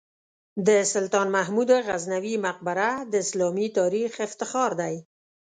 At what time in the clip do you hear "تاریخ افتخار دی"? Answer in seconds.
3.79-4.95